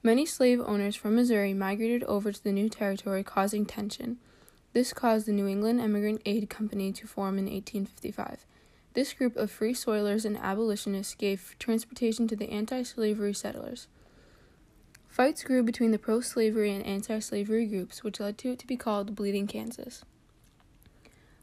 Many 0.00 0.26
slave 0.26 0.60
owners 0.60 0.94
from 0.94 1.16
Missouri 1.16 1.52
migrated 1.52 2.04
over 2.04 2.30
to 2.30 2.44
the 2.44 2.52
new 2.52 2.68
territory, 2.68 3.24
causing 3.24 3.66
tension. 3.66 4.18
This 4.74 4.92
caused 4.92 5.26
the 5.26 5.32
New 5.32 5.48
England 5.48 5.80
Emigrant 5.80 6.22
Aid 6.24 6.48
Company 6.48 6.92
to 6.92 7.08
form 7.08 7.36
in 7.36 7.46
1855. 7.46 8.46
This 8.92 9.12
group 9.12 9.36
of 9.36 9.50
free 9.50 9.72
soilers 9.72 10.24
and 10.24 10.36
abolitionists 10.36 11.14
gave 11.14 11.54
transportation 11.58 12.26
to 12.26 12.34
the 12.34 12.50
anti 12.50 12.82
slavery 12.82 13.32
settlers. 13.32 13.86
Fights 15.08 15.44
grew 15.44 15.62
between 15.62 15.92
the 15.92 15.98
pro 15.98 16.20
slavery 16.20 16.72
and 16.72 16.84
anti 16.84 17.20
slavery 17.20 17.66
groups, 17.66 18.02
which 18.02 18.18
led 18.18 18.36
to 18.38 18.52
it 18.52 18.58
to 18.58 18.66
be 18.66 18.76
called 18.76 19.14
Bleeding 19.14 19.46
Kansas. 19.46 20.04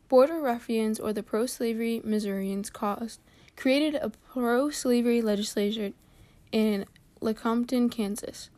Border 0.09 0.39
ruffians, 0.39 0.99
or 0.99 1.13
the 1.13 1.23
pro 1.23 1.45
slavery 1.45 2.01
Missourians, 2.03 2.69
caused, 2.69 3.19
created 3.55 3.95
a 3.95 4.09
pro 4.09 4.69
slavery 4.69 5.21
legislature 5.21 5.91
in 6.51 6.85
Lecompton, 7.21 7.89
Kansas. 7.89 8.49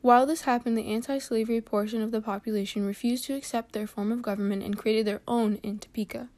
While 0.00 0.26
this 0.26 0.42
happened, 0.42 0.78
the 0.78 0.92
anti 0.92 1.18
slavery 1.18 1.60
portion 1.60 2.00
of 2.00 2.10
the 2.10 2.22
population 2.22 2.86
refused 2.86 3.24
to 3.24 3.34
accept 3.34 3.72
their 3.72 3.86
form 3.86 4.12
of 4.12 4.22
government 4.22 4.62
and 4.62 4.78
created 4.78 5.06
their 5.06 5.20
own 5.28 5.56
in 5.56 5.78
Topeka. 5.78 6.28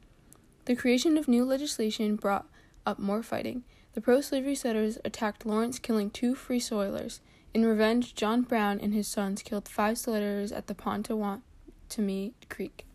The 0.71 0.77
creation 0.77 1.17
of 1.17 1.27
new 1.27 1.43
legislation 1.43 2.15
brought 2.15 2.45
up 2.85 2.97
more 2.97 3.21
fighting. 3.21 3.65
The 3.91 3.99
pro 3.99 4.21
slavery 4.21 4.55
settlers 4.55 4.97
attacked 5.03 5.45
Lawrence, 5.45 5.79
killing 5.79 6.09
two 6.09 6.33
free 6.33 6.61
soilers. 6.61 7.19
In 7.53 7.65
revenge, 7.65 8.15
John 8.15 8.43
Brown 8.43 8.79
and 8.79 8.93
his 8.93 9.05
sons 9.05 9.43
killed 9.43 9.67
five 9.67 9.97
settlers 9.97 10.53
at 10.53 10.67
the 10.67 10.73
Pottawatomie 10.73 12.31
Creek. 12.47 12.85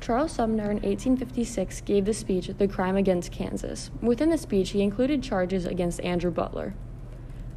Charles 0.00 0.32
Sumner 0.32 0.64
in 0.64 0.80
1856 0.80 1.82
gave 1.82 2.06
the 2.06 2.12
speech 2.12 2.48
The 2.58 2.66
Crime 2.66 2.96
Against 2.96 3.30
Kansas. 3.30 3.92
Within 4.00 4.30
the 4.30 4.38
speech, 4.38 4.70
he 4.70 4.82
included 4.82 5.22
charges 5.22 5.64
against 5.64 6.00
Andrew 6.00 6.32
Butler. 6.32 6.74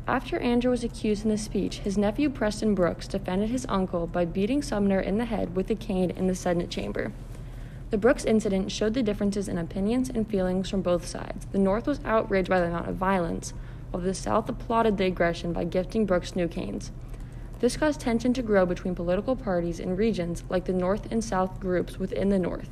After 0.08 0.38
Andrew 0.38 0.70
was 0.70 0.84
accused 0.84 1.24
in 1.24 1.32
the 1.32 1.40
speech, 1.40 1.80
his 1.80 1.98
nephew 1.98 2.30
Preston 2.30 2.76
Brooks 2.76 3.08
defended 3.08 3.50
his 3.50 3.66
uncle 3.68 4.06
by 4.06 4.26
beating 4.26 4.62
Sumner 4.62 5.00
in 5.00 5.18
the 5.18 5.26
head 5.26 5.56
with 5.56 5.72
a 5.72 5.76
cane 5.76 6.12
in 6.12 6.28
the 6.28 6.36
Senate 6.36 6.70
chamber. 6.70 7.12
The 7.92 7.98
Brooks 7.98 8.26
incident 8.26 8.72
showed 8.72 8.94
the 8.94 9.04
differences 9.04 9.48
in 9.48 9.58
opinions 9.58 10.10
and 10.10 10.28
feelings 10.28 10.70
from 10.70 10.82
both 10.82 11.06
sides. 11.06 11.46
The 11.52 11.60
North 11.60 11.88
was 11.88 12.00
outraged 12.04 12.50
by 12.50 12.60
the 12.60 12.68
amount 12.68 12.90
of 12.90 12.96
violence, 12.96 13.54
while 13.92 14.02
the 14.02 14.14
South 14.14 14.50
applauded 14.50 14.98
the 14.98 15.06
aggression 15.06 15.54
by 15.54 15.64
gifting 15.66 16.06
Brooks 16.06 16.36
new 16.36 16.48
canes. 16.48 16.92
This 17.60 17.78
caused 17.78 18.02
tension 18.02 18.34
to 18.34 18.42
grow 18.42 18.66
between 18.66 18.96
political 18.96 19.36
parties 19.36 19.80
and 19.80 19.98
regions 19.98 20.44
like 20.50 20.66
the 20.66 20.74
North 20.74 21.12
and 21.12 21.24
South 21.24 21.60
groups 21.60 21.98
within 21.98 22.30
the 22.30 22.40
North. 22.40 22.70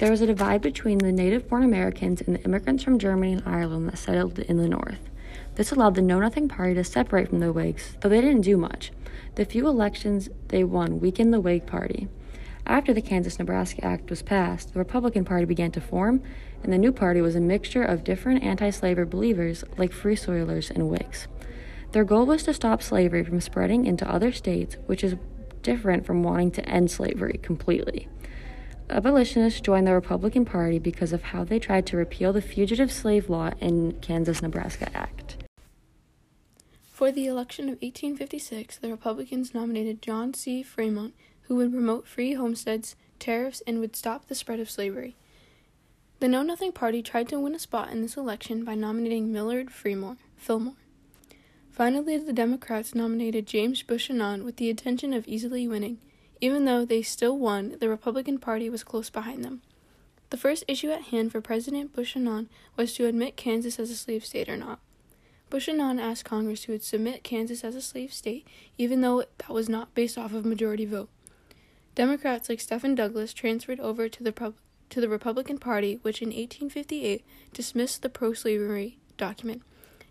There 0.00 0.10
was 0.10 0.20
a 0.20 0.26
divide 0.26 0.60
between 0.60 0.98
the 0.98 1.12
native 1.12 1.48
born 1.48 1.62
Americans 1.62 2.20
and 2.20 2.34
the 2.34 2.42
immigrants 2.42 2.82
from 2.82 2.98
Germany 2.98 3.34
and 3.34 3.42
Ireland 3.46 3.88
that 3.88 3.96
settled 3.96 4.40
in 4.40 4.58
the 4.58 4.68
North. 4.68 5.08
This 5.54 5.70
allowed 5.70 5.94
the 5.94 6.02
Know 6.02 6.18
Nothing 6.18 6.48
Party 6.48 6.74
to 6.74 6.84
separate 6.84 7.28
from 7.28 7.38
the 7.38 7.52
Whigs, 7.52 7.96
though 8.00 8.08
they 8.08 8.20
didn't 8.20 8.42
do 8.42 8.56
much. 8.56 8.90
The 9.36 9.44
few 9.44 9.68
elections 9.68 10.28
they 10.48 10.64
won 10.64 11.00
weakened 11.00 11.32
the 11.32 11.40
Whig 11.40 11.64
Party. 11.64 12.08
After 12.66 12.94
the 12.94 13.02
Kansas 13.02 13.38
Nebraska 13.38 13.84
Act 13.84 14.08
was 14.08 14.22
passed, 14.22 14.72
the 14.72 14.78
Republican 14.78 15.24
Party 15.24 15.44
began 15.44 15.70
to 15.72 15.80
form, 15.80 16.22
and 16.62 16.72
the 16.72 16.78
new 16.78 16.92
party 16.92 17.20
was 17.20 17.34
a 17.34 17.40
mixture 17.40 17.84
of 17.84 18.04
different 18.04 18.42
anti 18.42 18.70
slavery 18.70 19.04
believers 19.04 19.64
like 19.76 19.92
Free 19.92 20.16
Soilers 20.16 20.70
and 20.70 20.88
Whigs. 20.88 21.28
Their 21.92 22.04
goal 22.04 22.26
was 22.26 22.42
to 22.44 22.54
stop 22.54 22.82
slavery 22.82 23.22
from 23.22 23.40
spreading 23.40 23.84
into 23.84 24.10
other 24.10 24.32
states, 24.32 24.76
which 24.86 25.04
is 25.04 25.16
different 25.62 26.06
from 26.06 26.22
wanting 26.22 26.50
to 26.52 26.68
end 26.68 26.90
slavery 26.90 27.38
completely. 27.42 28.08
Abolitionists 28.90 29.60
joined 29.60 29.86
the 29.86 29.94
Republican 29.94 30.44
Party 30.44 30.78
because 30.78 31.12
of 31.12 31.22
how 31.22 31.44
they 31.44 31.58
tried 31.58 31.86
to 31.86 31.96
repeal 31.96 32.32
the 32.32 32.42
Fugitive 32.42 32.90
Slave 32.90 33.30
Law 33.30 33.50
and 33.60 34.00
Kansas 34.02 34.42
Nebraska 34.42 34.90
Act. 34.94 35.44
For 36.82 37.10
the 37.10 37.26
election 37.26 37.64
of 37.64 37.82
1856, 37.82 38.78
the 38.78 38.90
Republicans 38.90 39.54
nominated 39.54 40.00
John 40.02 40.32
C. 40.34 40.62
Fremont, 40.62 41.14
who 41.48 41.56
would 41.56 41.72
promote 41.72 42.06
free 42.06 42.34
homesteads, 42.34 42.96
tariffs, 43.18 43.62
and 43.66 43.80
would 43.80 43.96
stop 43.96 44.26
the 44.26 44.34
spread 44.34 44.60
of 44.60 44.70
slavery. 44.70 45.16
The 46.20 46.28
Know 46.28 46.42
Nothing 46.42 46.72
Party 46.72 47.02
tried 47.02 47.28
to 47.28 47.40
win 47.40 47.54
a 47.54 47.58
spot 47.58 47.90
in 47.90 48.00
this 48.00 48.16
election 48.16 48.64
by 48.64 48.74
nominating 48.74 49.32
Millard 49.32 49.70
Fillmore. 49.70 50.16
Finally, 51.70 52.16
the 52.18 52.32
Democrats 52.32 52.94
nominated 52.94 53.46
James 53.46 53.82
Buchanan 53.82 54.44
with 54.44 54.56
the 54.56 54.70
intention 54.70 55.12
of 55.12 55.26
easily 55.26 55.66
winning. 55.66 55.98
Even 56.40 56.64
though 56.64 56.84
they 56.84 57.02
still 57.02 57.36
won, 57.36 57.76
the 57.80 57.88
Republican 57.88 58.38
Party 58.38 58.70
was 58.70 58.84
close 58.84 59.10
behind 59.10 59.44
them. 59.44 59.60
The 60.30 60.36
first 60.36 60.64
issue 60.68 60.90
at 60.90 61.02
hand 61.02 61.32
for 61.32 61.40
President 61.40 61.94
Buchanan 61.94 62.48
was 62.76 62.94
to 62.94 63.06
admit 63.06 63.36
Kansas 63.36 63.78
as 63.78 63.90
a 63.90 63.96
slave 63.96 64.24
state 64.24 64.48
or 64.48 64.56
not. 64.56 64.78
Buchanan 65.50 66.00
asked 66.00 66.24
Congress 66.24 66.62
to 66.62 66.78
submit 66.78 67.22
Kansas 67.22 67.64
as 67.64 67.74
a 67.74 67.82
slave 67.82 68.12
state, 68.12 68.46
even 68.78 69.00
though 69.00 69.24
that 69.38 69.50
was 69.50 69.68
not 69.68 69.94
based 69.94 70.16
off 70.16 70.32
of 70.32 70.44
majority 70.44 70.86
vote. 70.86 71.08
Democrats 71.94 72.48
like 72.48 72.60
Stephen 72.60 72.94
Douglas 72.94 73.32
transferred 73.32 73.80
over 73.80 74.08
to 74.08 74.22
the 74.22 74.52
to 74.90 75.00
the 75.00 75.08
Republican 75.08 75.58
Party, 75.58 75.98
which 76.02 76.20
in 76.20 76.28
1858 76.28 77.24
dismissed 77.52 78.02
the 78.02 78.08
pro-slavery 78.08 78.98
document. 79.16 79.62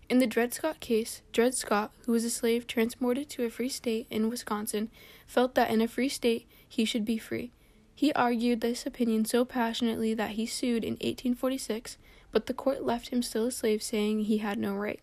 In 0.08 0.18
the 0.18 0.26
Dred 0.26 0.52
Scott 0.52 0.80
case, 0.80 1.22
Dred 1.32 1.54
Scott, 1.54 1.92
who 2.04 2.12
was 2.12 2.24
a 2.24 2.30
slave 2.30 2.66
transported 2.66 3.30
to 3.30 3.44
a 3.44 3.50
free 3.50 3.68
state 3.68 4.06
in 4.10 4.28
Wisconsin, 4.28 4.90
felt 5.26 5.54
that 5.54 5.70
in 5.70 5.80
a 5.80 5.88
free 5.88 6.08
state 6.08 6.46
he 6.68 6.84
should 6.84 7.04
be 7.04 7.18
free. 7.18 7.52
He 7.94 8.12
argued 8.12 8.60
this 8.60 8.86
opinion 8.86 9.24
so 9.24 9.44
passionately 9.44 10.14
that 10.14 10.32
he 10.32 10.46
sued 10.46 10.84
in 10.84 10.94
1846, 10.94 11.96
but 12.32 12.46
the 12.46 12.54
court 12.54 12.82
left 12.82 13.08
him 13.08 13.22
still 13.22 13.46
a 13.46 13.50
slave, 13.50 13.82
saying 13.82 14.20
he 14.20 14.38
had 14.38 14.58
no 14.58 14.74
right. 14.74 15.00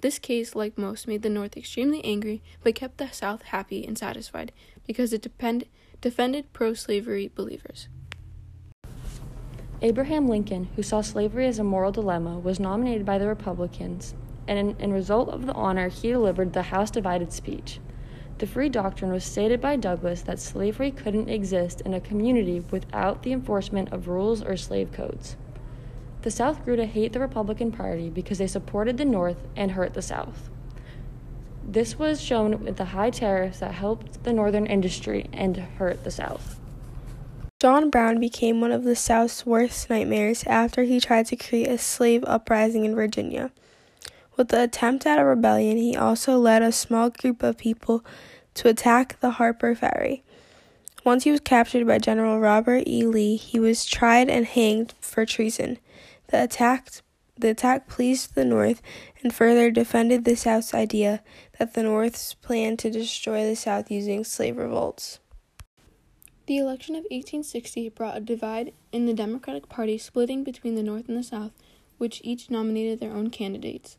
This 0.00 0.18
case, 0.18 0.54
like 0.54 0.76
most, 0.76 1.06
made 1.08 1.22
the 1.22 1.30
North 1.30 1.56
extremely 1.56 2.04
angry, 2.04 2.42
but 2.62 2.74
kept 2.74 2.98
the 2.98 3.10
South 3.10 3.42
happy 3.42 3.86
and 3.86 3.96
satisfied 3.96 4.52
because 4.86 5.12
it 5.12 5.22
depend- 5.22 5.64
defended 6.04 6.52
pro 6.52 6.74
slavery 6.74 7.30
believers. 7.34 7.88
Abraham 9.80 10.28
Lincoln, 10.28 10.68
who 10.76 10.82
saw 10.82 11.00
slavery 11.00 11.46
as 11.46 11.58
a 11.58 11.64
moral 11.64 11.92
dilemma, 11.92 12.38
was 12.38 12.60
nominated 12.60 13.06
by 13.06 13.16
the 13.16 13.26
Republicans 13.26 14.14
and 14.46 14.58
in, 14.58 14.76
in 14.78 14.92
result 14.92 15.30
of 15.30 15.46
the 15.46 15.54
honor, 15.54 15.88
he 15.88 16.10
delivered 16.10 16.52
the 16.52 16.64
House 16.64 16.90
divided 16.90 17.32
speech. 17.32 17.80
The 18.36 18.46
free 18.46 18.68
doctrine 18.68 19.12
was 19.12 19.24
stated 19.24 19.62
by 19.62 19.76
Douglas 19.76 20.20
that 20.20 20.38
slavery 20.38 20.90
couldn't 20.90 21.30
exist 21.30 21.80
in 21.80 21.94
a 21.94 22.02
community 22.02 22.60
without 22.70 23.22
the 23.22 23.32
enforcement 23.32 23.90
of 23.90 24.06
rules 24.06 24.42
or 24.42 24.58
slave 24.58 24.92
codes. 24.92 25.36
The 26.20 26.30
South 26.30 26.66
grew 26.66 26.76
to 26.76 26.84
hate 26.84 27.14
the 27.14 27.20
Republican 27.20 27.72
Party 27.72 28.10
because 28.10 28.36
they 28.36 28.46
supported 28.46 28.98
the 28.98 29.06
North 29.06 29.40
and 29.56 29.70
hurt 29.70 29.94
the 29.94 30.02
South. 30.02 30.50
This 31.66 31.98
was 31.98 32.20
shown 32.20 32.62
with 32.62 32.76
the 32.76 32.84
high 32.84 33.10
tariffs 33.10 33.60
that 33.60 33.72
helped 33.72 34.22
the 34.22 34.32
Northern 34.32 34.66
industry 34.66 35.26
and 35.32 35.56
hurt 35.56 36.04
the 36.04 36.10
South. 36.10 36.60
John 37.58 37.88
Brown 37.88 38.20
became 38.20 38.60
one 38.60 38.72
of 38.72 38.84
the 38.84 38.94
South's 38.94 39.46
worst 39.46 39.88
nightmares 39.88 40.44
after 40.46 40.82
he 40.82 41.00
tried 41.00 41.26
to 41.26 41.36
create 41.36 41.68
a 41.68 41.78
slave 41.78 42.22
uprising 42.26 42.84
in 42.84 42.94
Virginia. 42.94 43.50
With 44.36 44.48
the 44.48 44.62
attempt 44.64 45.06
at 45.06 45.18
a 45.18 45.24
rebellion, 45.24 45.78
he 45.78 45.96
also 45.96 46.38
led 46.38 46.62
a 46.62 46.72
small 46.72 47.08
group 47.10 47.42
of 47.42 47.56
people 47.56 48.04
to 48.54 48.68
attack 48.68 49.18
the 49.20 49.30
Harper 49.30 49.74
Ferry. 49.74 50.22
Once 51.04 51.24
he 51.24 51.30
was 51.30 51.40
captured 51.40 51.86
by 51.86 51.98
General 51.98 52.38
Robert 52.38 52.84
E. 52.86 53.04
Lee, 53.04 53.36
he 53.36 53.58
was 53.58 53.84
tried 53.84 54.28
and 54.28 54.46
hanged 54.46 54.94
for 55.00 55.24
treason. 55.24 55.78
The 56.28 56.44
attack, 56.44 56.88
the 57.36 57.50
attack 57.50 57.88
pleased 57.88 58.34
the 58.34 58.44
North 58.44 58.80
and 59.22 59.34
further 59.34 59.70
defended 59.70 60.24
the 60.24 60.36
South's 60.36 60.74
idea 60.74 61.22
that 61.58 61.74
the 61.74 61.82
North's 61.82 62.34
plan 62.34 62.76
to 62.78 62.90
destroy 62.90 63.44
the 63.44 63.56
South 63.56 63.90
using 63.90 64.24
slave 64.24 64.56
revolts. 64.56 65.18
The 66.46 66.58
election 66.58 66.94
of 66.94 67.04
1860 67.04 67.88
brought 67.90 68.16
a 68.18 68.20
divide 68.20 68.72
in 68.92 69.06
the 69.06 69.14
Democratic 69.14 69.68
Party, 69.68 69.96
splitting 69.96 70.44
between 70.44 70.74
the 70.74 70.82
North 70.82 71.08
and 71.08 71.16
the 71.16 71.22
South, 71.22 71.52
which 71.96 72.20
each 72.22 72.50
nominated 72.50 73.00
their 73.00 73.12
own 73.12 73.30
candidates. 73.30 73.96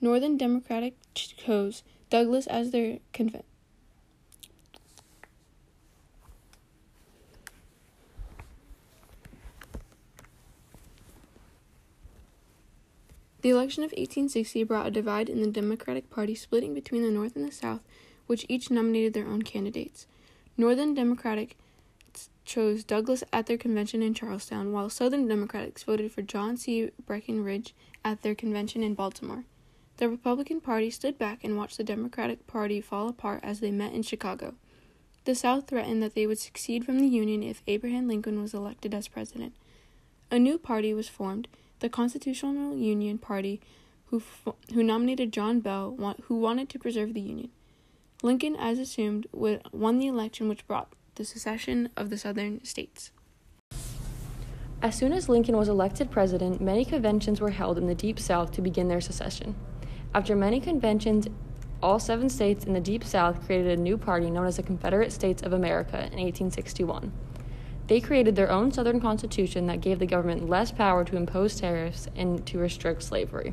Northern 0.00 0.36
Democratic 0.36 0.94
chose 1.14 1.82
Douglas 2.10 2.46
as 2.46 2.70
their 2.70 2.98
convention. 3.12 3.49
The 13.42 13.50
election 13.50 13.82
of 13.82 13.92
1860 13.92 14.64
brought 14.64 14.86
a 14.86 14.90
divide 14.90 15.30
in 15.30 15.40
the 15.40 15.50
Democratic 15.50 16.10
Party, 16.10 16.34
splitting 16.34 16.74
between 16.74 17.02
the 17.02 17.10
North 17.10 17.36
and 17.36 17.46
the 17.46 17.52
South, 17.52 17.80
which 18.26 18.44
each 18.48 18.70
nominated 18.70 19.14
their 19.14 19.26
own 19.26 19.42
candidates. 19.42 20.06
Northern 20.58 20.92
Democratic 20.92 21.56
chose 22.44 22.84
Douglas 22.84 23.24
at 23.32 23.46
their 23.46 23.56
convention 23.56 24.02
in 24.02 24.12
Charleston, 24.12 24.72
while 24.72 24.90
Southern 24.90 25.26
Democrats 25.26 25.84
voted 25.84 26.12
for 26.12 26.20
John 26.20 26.56
C. 26.58 26.90
Breckinridge 27.06 27.74
at 28.04 28.20
their 28.22 28.34
convention 28.34 28.82
in 28.82 28.94
Baltimore. 28.94 29.44
The 29.96 30.08
Republican 30.08 30.60
Party 30.60 30.90
stood 30.90 31.16
back 31.16 31.42
and 31.42 31.56
watched 31.56 31.78
the 31.78 31.84
Democratic 31.84 32.46
Party 32.46 32.80
fall 32.80 33.08
apart 33.08 33.40
as 33.42 33.60
they 33.60 33.70
met 33.70 33.92
in 33.92 34.02
Chicago. 34.02 34.54
The 35.24 35.34
South 35.34 35.66
threatened 35.66 36.02
that 36.02 36.14
they 36.14 36.26
would 36.26 36.38
secede 36.38 36.84
from 36.84 36.98
the 36.98 37.06
Union 37.06 37.42
if 37.42 37.62
Abraham 37.66 38.08
Lincoln 38.08 38.42
was 38.42 38.52
elected 38.52 38.94
as 38.94 39.08
president. 39.08 39.54
A 40.30 40.38
new 40.38 40.58
party 40.58 40.92
was 40.92 41.08
formed, 41.08 41.48
the 41.80 41.88
Constitutional 41.88 42.76
Union 42.76 43.18
Party, 43.18 43.60
who, 44.06 44.22
who 44.72 44.82
nominated 44.82 45.32
John 45.32 45.60
Bell, 45.60 46.16
who 46.24 46.36
wanted 46.36 46.68
to 46.70 46.78
preserve 46.78 47.14
the 47.14 47.20
Union. 47.20 47.50
Lincoln, 48.22 48.54
as 48.56 48.78
assumed, 48.78 49.26
won 49.32 49.98
the 49.98 50.06
election, 50.06 50.48
which 50.48 50.66
brought 50.66 50.92
the 51.14 51.24
secession 51.24 51.88
of 51.96 52.10
the 52.10 52.18
Southern 52.18 52.64
states. 52.64 53.10
As 54.82 54.96
soon 54.96 55.12
as 55.12 55.28
Lincoln 55.28 55.56
was 55.56 55.68
elected 55.68 56.10
president, 56.10 56.60
many 56.60 56.84
conventions 56.84 57.40
were 57.40 57.50
held 57.50 57.76
in 57.76 57.86
the 57.86 57.94
Deep 57.94 58.18
South 58.18 58.50
to 58.52 58.62
begin 58.62 58.88
their 58.88 59.00
secession. 59.00 59.54
After 60.14 60.34
many 60.34 60.60
conventions, 60.60 61.28
all 61.82 61.98
seven 61.98 62.28
states 62.28 62.64
in 62.64 62.72
the 62.72 62.80
Deep 62.80 63.04
South 63.04 63.44
created 63.44 63.78
a 63.78 63.82
new 63.82 63.96
party 63.96 64.30
known 64.30 64.46
as 64.46 64.56
the 64.56 64.62
Confederate 64.62 65.12
States 65.12 65.42
of 65.42 65.52
America 65.52 65.96
in 65.96 66.18
1861. 66.18 67.12
They 67.90 68.00
created 68.00 68.36
their 68.36 68.52
own 68.52 68.70
Southern 68.70 69.00
Constitution 69.00 69.66
that 69.66 69.80
gave 69.80 69.98
the 69.98 70.06
government 70.06 70.48
less 70.48 70.70
power 70.70 71.02
to 71.04 71.16
impose 71.16 71.56
tariffs 71.56 72.06
and 72.14 72.46
to 72.46 72.56
restrict 72.56 73.02
slavery. 73.02 73.52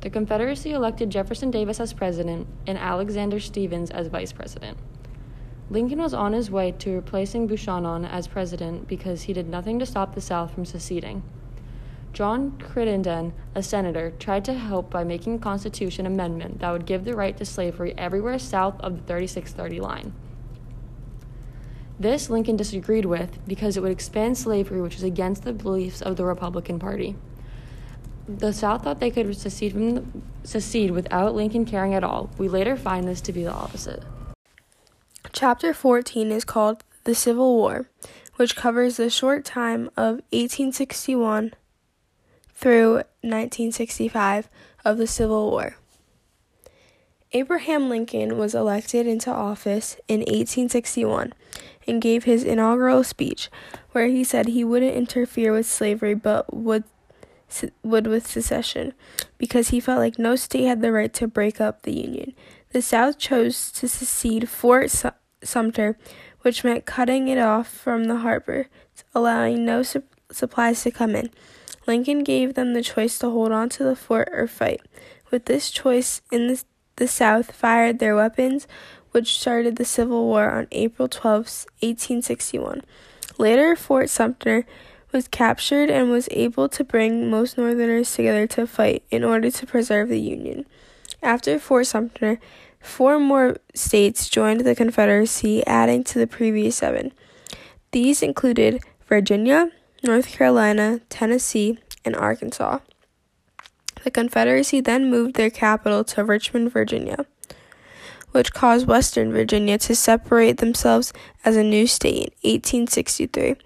The 0.00 0.10
Confederacy 0.10 0.72
elected 0.72 1.08
Jefferson 1.08 1.52
Davis 1.52 1.78
as 1.78 1.92
president 1.92 2.48
and 2.66 2.76
Alexander 2.76 3.38
Stephens 3.38 3.92
as 3.92 4.08
vice 4.08 4.32
president. 4.32 4.76
Lincoln 5.70 6.02
was 6.02 6.12
on 6.12 6.32
his 6.32 6.50
way 6.50 6.72
to 6.80 6.96
replacing 6.96 7.46
Buchanan 7.46 8.04
as 8.04 8.26
president 8.26 8.88
because 8.88 9.22
he 9.22 9.32
did 9.32 9.48
nothing 9.48 9.78
to 9.78 9.86
stop 9.86 10.16
the 10.16 10.20
South 10.20 10.52
from 10.52 10.64
seceding. 10.64 11.22
John 12.12 12.58
Crittenden, 12.58 13.34
a 13.54 13.62
senator, 13.62 14.14
tried 14.18 14.44
to 14.46 14.54
help 14.54 14.90
by 14.90 15.04
making 15.04 15.36
a 15.36 15.38
Constitution 15.38 16.06
amendment 16.06 16.58
that 16.58 16.72
would 16.72 16.86
give 16.86 17.04
the 17.04 17.14
right 17.14 17.36
to 17.36 17.44
slavery 17.44 17.94
everywhere 17.96 18.40
south 18.40 18.80
of 18.80 18.96
the 18.96 19.02
3630 19.04 19.78
line. 19.78 20.12
This 22.00 22.30
Lincoln 22.30 22.56
disagreed 22.56 23.04
with 23.04 23.38
because 23.46 23.76
it 23.76 23.82
would 23.82 23.90
expand 23.90 24.38
slavery, 24.38 24.80
which 24.80 24.94
was 24.94 25.02
against 25.02 25.42
the 25.42 25.52
beliefs 25.52 26.00
of 26.00 26.16
the 26.16 26.24
Republican 26.24 26.78
Party. 26.78 27.16
The 28.28 28.52
South 28.52 28.84
thought 28.84 29.00
they 29.00 29.10
could 29.10 29.36
secede, 29.36 29.74
the, 29.74 30.04
secede 30.44 30.92
without 30.92 31.34
Lincoln 31.34 31.64
caring 31.64 31.94
at 31.94 32.04
all. 32.04 32.30
We 32.38 32.48
later 32.48 32.76
find 32.76 33.08
this 33.08 33.20
to 33.22 33.32
be 33.32 33.42
the 33.42 33.52
opposite. 33.52 34.04
Chapter 35.32 35.74
14 35.74 36.30
is 36.30 36.44
called 36.44 36.84
The 37.04 37.14
Civil 37.14 37.56
War, 37.56 37.88
which 38.36 38.54
covers 38.54 38.96
the 38.96 39.10
short 39.10 39.44
time 39.44 39.86
of 39.96 40.20
1861 40.30 41.54
through 42.54 42.94
1965 43.22 44.48
of 44.84 44.98
the 44.98 45.06
Civil 45.06 45.50
War. 45.50 45.76
Abraham 47.32 47.90
Lincoln 47.90 48.38
was 48.38 48.54
elected 48.54 49.06
into 49.06 49.30
office 49.30 49.96
in 50.08 50.20
1861 50.20 51.34
and 51.86 52.00
gave 52.00 52.24
his 52.24 52.44
inaugural 52.44 53.04
speech 53.04 53.50
where 53.92 54.06
he 54.06 54.24
said 54.24 54.46
he 54.46 54.64
wouldn't 54.64 54.94
interfere 54.94 55.52
with 55.52 55.66
slavery 55.66 56.14
but 56.14 56.52
would 56.54 56.84
would 57.82 58.06
with 58.06 58.26
secession 58.26 58.92
because 59.38 59.68
he 59.68 59.80
felt 59.80 59.98
like 59.98 60.18
no 60.18 60.36
state 60.36 60.64
had 60.64 60.82
the 60.82 60.92
right 60.92 61.12
to 61.14 61.26
break 61.26 61.60
up 61.60 61.82
the 61.82 61.92
Union. 61.92 62.34
The 62.72 62.82
South 62.82 63.18
chose 63.18 63.72
to 63.72 63.88
secede 63.88 64.48
Fort 64.48 64.90
Sumter, 65.42 65.96
which 66.42 66.64
meant 66.64 66.84
cutting 66.84 67.28
it 67.28 67.38
off 67.38 67.68
from 67.68 68.04
the 68.04 68.16
harbor, 68.16 68.68
allowing 69.14 69.64
no 69.64 69.82
su- 69.82 70.02
supplies 70.30 70.82
to 70.82 70.90
come 70.90 71.16
in. 71.16 71.30
Lincoln 71.86 72.22
gave 72.22 72.52
them 72.52 72.74
the 72.74 72.82
choice 72.82 73.18
to 73.20 73.30
hold 73.30 73.50
on 73.50 73.70
to 73.70 73.84
the 73.84 73.96
fort 73.96 74.28
or 74.30 74.46
fight. 74.46 74.82
With 75.30 75.46
this 75.46 75.70
choice, 75.70 76.20
in 76.30 76.48
the, 76.48 76.62
the 76.98 77.08
South 77.08 77.52
fired 77.52 77.98
their 77.98 78.14
weapons, 78.14 78.66
which 79.12 79.38
started 79.38 79.76
the 79.76 79.84
Civil 79.84 80.26
War 80.26 80.50
on 80.50 80.66
April 80.72 81.08
12, 81.08 81.66
1861. 81.80 82.82
Later, 83.38 83.74
Fort 83.76 84.10
Sumter 84.10 84.66
was 85.12 85.28
captured 85.28 85.90
and 85.90 86.10
was 86.10 86.28
able 86.30 86.68
to 86.68 86.84
bring 86.84 87.30
most 87.30 87.56
Northerners 87.56 88.12
together 88.14 88.46
to 88.48 88.66
fight 88.66 89.02
in 89.10 89.24
order 89.24 89.50
to 89.50 89.66
preserve 89.66 90.08
the 90.08 90.20
Union. 90.20 90.66
After 91.22 91.58
Fort 91.58 91.86
Sumter, 91.86 92.38
four 92.80 93.18
more 93.18 93.56
states 93.74 94.28
joined 94.28 94.60
the 94.60 94.74
Confederacy, 94.74 95.66
adding 95.66 96.04
to 96.04 96.18
the 96.18 96.26
previous 96.26 96.76
seven. 96.76 97.12
These 97.92 98.22
included 98.22 98.82
Virginia, 99.06 99.70
North 100.02 100.28
Carolina, 100.28 101.00
Tennessee, 101.08 101.78
and 102.04 102.14
Arkansas. 102.14 102.80
The 104.08 104.12
Confederacy 104.12 104.80
then 104.80 105.10
moved 105.10 105.34
their 105.34 105.50
capital 105.50 106.02
to 106.02 106.24
Richmond, 106.24 106.72
Virginia, 106.72 107.26
which 108.30 108.54
caused 108.54 108.86
Western 108.86 109.32
Virginia 109.32 109.76
to 109.76 109.94
separate 109.94 110.56
themselves 110.56 111.12
as 111.44 111.56
a 111.56 111.62
new 111.62 111.86
state 111.86 112.34
in 112.42 112.52
1863 112.52 113.56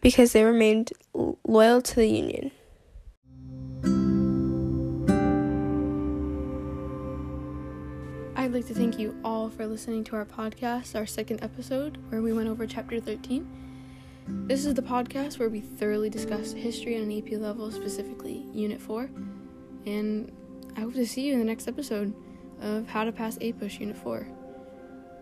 because 0.00 0.30
they 0.30 0.44
remained 0.44 0.92
loyal 1.44 1.82
to 1.82 1.96
the 1.96 2.06
Union. 2.06 2.52
I'd 8.36 8.52
like 8.52 8.68
to 8.68 8.74
thank 8.74 9.00
you 9.00 9.16
all 9.24 9.50
for 9.50 9.66
listening 9.66 10.04
to 10.04 10.14
our 10.14 10.24
podcast, 10.24 10.94
our 10.94 11.06
second 11.06 11.42
episode, 11.42 11.98
where 12.10 12.22
we 12.22 12.32
went 12.32 12.48
over 12.48 12.68
chapter 12.68 13.00
13. 13.00 14.46
This 14.46 14.64
is 14.64 14.74
the 14.74 14.82
podcast 14.82 15.40
where 15.40 15.48
we 15.48 15.58
thoroughly 15.58 16.08
discuss 16.08 16.52
history 16.52 16.94
on 16.94 17.10
an 17.10 17.18
AP 17.18 17.40
level, 17.40 17.72
specifically 17.72 18.46
Unit 18.52 18.80
4. 18.80 19.10
And 19.86 20.32
I 20.76 20.80
hope 20.80 20.94
to 20.94 21.06
see 21.06 21.22
you 21.22 21.34
in 21.34 21.38
the 21.38 21.44
next 21.44 21.68
episode 21.68 22.14
of 22.60 22.86
How 22.88 23.04
to 23.04 23.12
Pass 23.12 23.38
APUSH 23.38 23.80
Unit 23.80 23.96
4, 23.96 24.20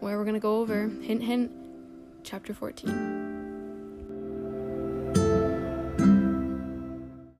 where 0.01 0.17
we're 0.19 0.25
going 0.25 0.35
to 0.35 0.41
go 0.41 0.61
over, 0.61 0.89
hint, 0.89 1.23
hint, 1.23 1.53
chapter 2.23 2.53
14. 2.55 3.26